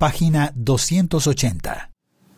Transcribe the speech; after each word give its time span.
página 0.00 0.50
280. 0.56 1.90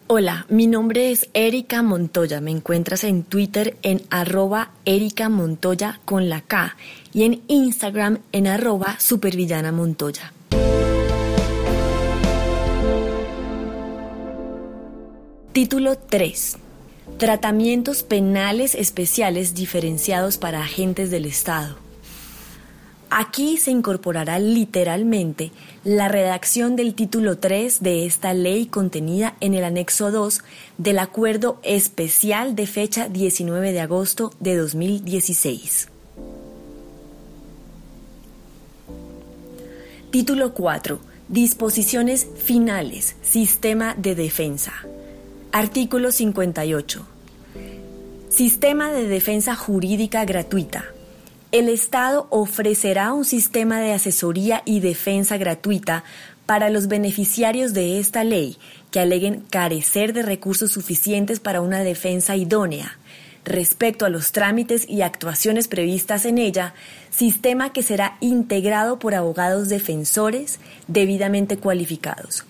Hola, 0.08 0.46
mi 0.48 0.66
nombre 0.66 1.12
es 1.12 1.28
Erika 1.32 1.84
Montoya. 1.84 2.40
Me 2.40 2.50
encuentras 2.50 3.04
en 3.04 3.22
Twitter 3.22 3.76
en 3.82 4.02
arroba 4.10 4.72
Erika 4.84 5.28
Montoya 5.28 6.00
con 6.04 6.28
la 6.28 6.40
K 6.40 6.76
y 7.14 7.22
en 7.22 7.42
Instagram 7.46 8.18
en 8.32 8.48
arroba 8.48 8.96
Supervillana 8.98 9.70
Montoya. 9.70 10.32
Título 15.52 15.96
3. 15.96 16.56
Tratamientos 17.18 18.02
penales 18.02 18.74
especiales 18.74 19.54
diferenciados 19.54 20.36
para 20.36 20.62
agentes 20.62 21.12
del 21.12 21.26
Estado. 21.26 21.76
Aquí 23.14 23.58
se 23.58 23.70
incorporará 23.70 24.38
literalmente 24.38 25.52
la 25.84 26.08
redacción 26.08 26.76
del 26.76 26.94
título 26.94 27.36
3 27.36 27.82
de 27.82 28.06
esta 28.06 28.32
ley 28.32 28.64
contenida 28.64 29.36
en 29.40 29.52
el 29.52 29.64
anexo 29.64 30.10
2 30.10 30.40
del 30.78 30.98
Acuerdo 30.98 31.60
Especial 31.62 32.56
de 32.56 32.66
fecha 32.66 33.10
19 33.10 33.72
de 33.72 33.80
agosto 33.82 34.32
de 34.40 34.56
2016. 34.56 35.88
Título 40.10 40.54
4. 40.54 40.98
Disposiciones 41.28 42.26
finales. 42.42 43.16
Sistema 43.20 43.94
de 43.94 44.14
defensa. 44.14 44.72
Artículo 45.52 46.12
58. 46.12 47.06
Sistema 48.30 48.90
de 48.90 49.06
defensa 49.06 49.54
jurídica 49.54 50.24
gratuita 50.24 50.86
el 51.52 51.68
Estado 51.68 52.26
ofrecerá 52.30 53.12
un 53.12 53.26
sistema 53.26 53.78
de 53.78 53.92
asesoría 53.92 54.62
y 54.64 54.80
defensa 54.80 55.36
gratuita 55.36 56.02
para 56.46 56.70
los 56.70 56.88
beneficiarios 56.88 57.74
de 57.74 57.98
esta 57.98 58.24
ley 58.24 58.56
que 58.90 59.00
aleguen 59.00 59.44
carecer 59.50 60.14
de 60.14 60.22
recursos 60.22 60.72
suficientes 60.72 61.40
para 61.40 61.60
una 61.60 61.80
defensa 61.80 62.36
idónea 62.36 62.98
respecto 63.44 64.06
a 64.06 64.08
los 64.08 64.32
trámites 64.32 64.88
y 64.88 65.02
actuaciones 65.02 65.68
previstas 65.68 66.24
en 66.24 66.38
ella, 66.38 66.74
sistema 67.10 67.72
que 67.72 67.82
será 67.82 68.16
integrado 68.20 68.98
por 68.98 69.14
abogados 69.14 69.68
defensores 69.68 70.58
debidamente 70.86 71.58
cualificados. 71.58 72.44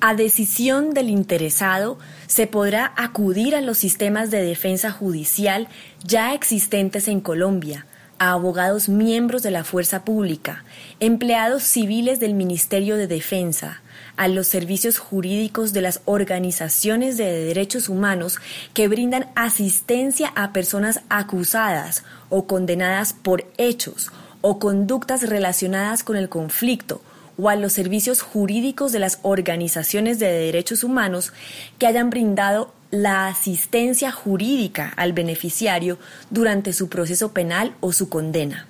A 0.00 0.14
decisión 0.14 0.94
del 0.94 1.10
interesado, 1.10 1.98
se 2.30 2.46
podrá 2.46 2.92
acudir 2.96 3.56
a 3.56 3.60
los 3.60 3.76
sistemas 3.76 4.30
de 4.30 4.40
defensa 4.40 4.92
judicial 4.92 5.66
ya 6.04 6.32
existentes 6.32 7.08
en 7.08 7.20
Colombia, 7.20 7.86
a 8.20 8.30
abogados 8.30 8.88
miembros 8.88 9.42
de 9.42 9.50
la 9.50 9.64
fuerza 9.64 10.04
pública, 10.04 10.62
empleados 11.00 11.64
civiles 11.64 12.20
del 12.20 12.34
Ministerio 12.34 12.96
de 12.96 13.08
Defensa, 13.08 13.82
a 14.16 14.28
los 14.28 14.46
servicios 14.46 14.98
jurídicos 14.98 15.72
de 15.72 15.82
las 15.82 16.02
organizaciones 16.04 17.16
de 17.16 17.46
derechos 17.46 17.88
humanos 17.88 18.38
que 18.74 18.86
brindan 18.86 19.26
asistencia 19.34 20.28
a 20.36 20.52
personas 20.52 21.00
acusadas 21.08 22.04
o 22.28 22.46
condenadas 22.46 23.12
por 23.12 23.44
hechos 23.58 24.12
o 24.40 24.60
conductas 24.60 25.28
relacionadas 25.28 26.04
con 26.04 26.16
el 26.16 26.28
conflicto 26.28 27.02
o 27.38 27.48
a 27.48 27.56
los 27.56 27.72
servicios 27.72 28.22
jurídicos 28.22 28.92
de 28.92 28.98
las 28.98 29.18
organizaciones 29.22 30.18
de 30.18 30.32
derechos 30.32 30.84
humanos 30.84 31.32
que 31.78 31.86
hayan 31.86 32.10
brindado 32.10 32.72
la 32.90 33.28
asistencia 33.28 34.10
jurídica 34.10 34.92
al 34.96 35.12
beneficiario 35.12 35.98
durante 36.30 36.72
su 36.72 36.88
proceso 36.88 37.32
penal 37.32 37.74
o 37.80 37.92
su 37.92 38.08
condena. 38.08 38.66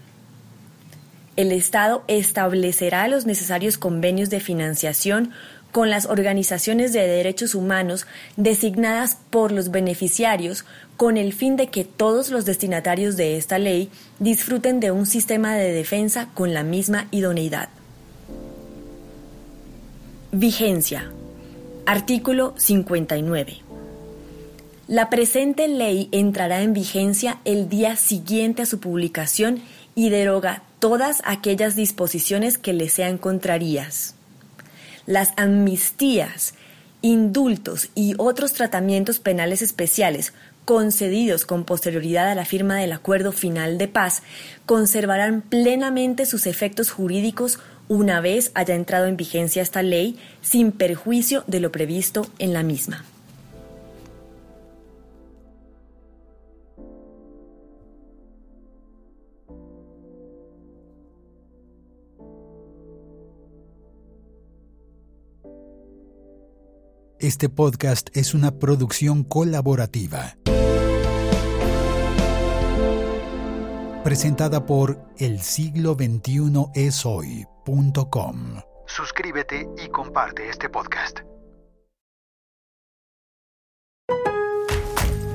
El 1.36 1.52
Estado 1.52 2.04
establecerá 2.06 3.08
los 3.08 3.24
necesarios 3.24 3.78
convenios 3.78 4.28
de 4.28 4.40
financiación 4.40 5.32
con 5.72 5.88
las 5.88 6.06
organizaciones 6.06 6.92
de 6.92 7.06
derechos 7.06 7.54
humanos 7.54 8.06
designadas 8.36 9.16
por 9.30 9.52
los 9.52 9.70
beneficiarios 9.70 10.64
con 10.96 11.16
el 11.16 11.32
fin 11.32 11.56
de 11.56 11.68
que 11.68 11.84
todos 11.84 12.30
los 12.30 12.44
destinatarios 12.44 13.16
de 13.16 13.36
esta 13.36 13.58
ley 13.58 13.88
disfruten 14.18 14.80
de 14.80 14.90
un 14.90 15.06
sistema 15.06 15.54
de 15.54 15.72
defensa 15.72 16.28
con 16.34 16.52
la 16.52 16.62
misma 16.62 17.06
idoneidad. 17.10 17.68
Vigencia. 20.32 21.10
Artículo 21.86 22.54
59. 22.56 23.62
La 24.86 25.10
presente 25.10 25.66
ley 25.66 26.08
entrará 26.12 26.62
en 26.62 26.72
vigencia 26.72 27.40
el 27.44 27.68
día 27.68 27.96
siguiente 27.96 28.62
a 28.62 28.66
su 28.66 28.78
publicación 28.78 29.60
y 29.96 30.08
deroga 30.08 30.62
todas 30.78 31.20
aquellas 31.24 31.74
disposiciones 31.74 32.58
que 32.58 32.72
le 32.72 32.88
sean 32.88 33.18
contrarias. 33.18 34.14
Las 35.04 35.32
amnistías, 35.36 36.54
indultos 37.02 37.88
y 37.96 38.14
otros 38.16 38.52
tratamientos 38.52 39.18
penales 39.18 39.62
especiales 39.62 40.32
concedidos 40.64 41.44
con 41.44 41.64
posterioridad 41.64 42.30
a 42.30 42.36
la 42.36 42.44
firma 42.44 42.76
del 42.76 42.92
acuerdo 42.92 43.32
final 43.32 43.78
de 43.78 43.88
paz 43.88 44.22
conservarán 44.64 45.42
plenamente 45.42 46.24
sus 46.24 46.46
efectos 46.46 46.92
jurídicos 46.92 47.58
una 47.90 48.20
vez 48.20 48.52
haya 48.54 48.76
entrado 48.76 49.06
en 49.06 49.16
vigencia 49.16 49.62
esta 49.62 49.82
ley 49.82 50.16
sin 50.42 50.70
perjuicio 50.70 51.42
de 51.48 51.58
lo 51.58 51.72
previsto 51.72 52.24
en 52.38 52.52
la 52.52 52.62
misma. 52.62 53.04
Este 67.18 67.48
podcast 67.48 68.08
es 68.16 68.34
una 68.34 68.52
producción 68.52 69.24
colaborativa. 69.24 70.36
Presentada 74.10 74.66
por 74.66 74.98
El 75.18 75.40
siglo 75.40 75.94
XXI 75.94 76.66
es 76.74 77.06
hoy 77.06 77.46
Suscríbete 78.84 79.68
y 79.78 79.88
comparte 79.88 80.48
este 80.48 80.68
podcast. 80.68 81.20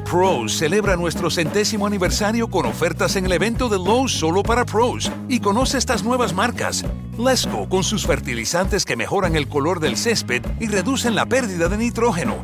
Pros 0.04 0.58
celebra 0.58 0.98
nuestro 0.98 1.32
centésimo 1.32 1.88
aniversario 1.88 2.50
con 2.50 2.66
ofertas 2.66 3.16
en 3.16 3.28
el 3.28 3.32
evento 3.32 3.70
de 3.70 3.78
Lowe's 3.78 4.12
solo 4.12 4.44
para 4.44 4.66
pros 4.66 5.10
y 5.30 5.40
conoce 5.40 5.78
estas 5.78 6.04
nuevas 6.04 6.34
marcas. 6.34 6.84
Lesco 7.18 7.70
con 7.70 7.86
sus 7.86 8.06
fertilizantes 8.06 8.84
que 8.84 8.98
mejoran 8.98 9.38
el 9.38 9.48
color 9.48 9.80
del 9.80 9.96
césped 9.96 10.44
y 10.60 10.68
reducen 10.68 11.16
la 11.16 11.26
pérdida 11.26 11.70
de 11.70 11.78
nitrógeno. 11.78 12.44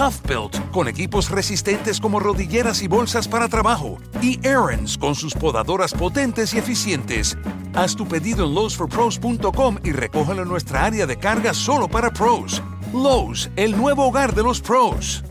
Tough 0.00 0.70
con 0.72 0.88
equipos 0.88 1.30
resistentes 1.30 2.00
como 2.00 2.20
rodilleras 2.20 2.80
y 2.80 2.88
bolsas 2.88 3.28
para 3.28 3.50
trabajo. 3.50 3.98
Y 4.22 4.38
Aaron's 4.46 4.96
con 4.96 5.14
sus 5.14 5.34
podadoras 5.34 5.92
potentes 5.92 6.54
y 6.54 6.58
eficientes. 6.58 7.36
Haz 7.74 7.96
tu 7.96 8.08
pedido 8.08 8.46
en 8.46 8.54
lowesforpros.com 8.54 9.76
y 9.84 9.92
recógelo 9.92 10.40
en 10.40 10.48
nuestra 10.48 10.86
área 10.86 11.04
de 11.06 11.18
carga 11.18 11.52
solo 11.52 11.86
para 11.86 12.10
pros. 12.10 12.62
Lowe's, 12.94 13.50
el 13.56 13.76
nuevo 13.76 14.06
hogar 14.06 14.34
de 14.34 14.42
los 14.42 14.62
pros. 14.62 15.22